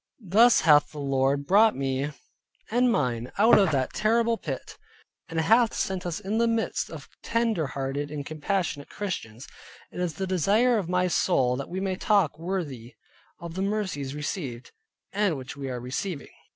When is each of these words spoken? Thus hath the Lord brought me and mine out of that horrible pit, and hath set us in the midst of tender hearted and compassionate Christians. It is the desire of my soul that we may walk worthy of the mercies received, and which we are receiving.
Thus 0.27 0.61
hath 0.61 0.89
the 0.91 0.97
Lord 0.97 1.45
brought 1.45 1.75
me 1.75 2.11
and 2.71 2.91
mine 2.91 3.31
out 3.37 3.59
of 3.59 3.69
that 3.71 3.95
horrible 3.95 4.35
pit, 4.35 4.75
and 5.29 5.39
hath 5.39 5.75
set 5.75 6.07
us 6.07 6.19
in 6.19 6.39
the 6.39 6.47
midst 6.47 6.89
of 6.89 7.07
tender 7.21 7.67
hearted 7.67 8.09
and 8.09 8.25
compassionate 8.25 8.89
Christians. 8.89 9.47
It 9.91 9.99
is 9.99 10.15
the 10.15 10.25
desire 10.25 10.79
of 10.79 10.89
my 10.89 11.07
soul 11.07 11.55
that 11.55 11.69
we 11.69 11.79
may 11.79 11.99
walk 12.09 12.39
worthy 12.39 12.95
of 13.39 13.53
the 13.53 13.61
mercies 13.61 14.15
received, 14.15 14.71
and 15.13 15.37
which 15.37 15.55
we 15.55 15.69
are 15.69 15.79
receiving. 15.79 16.31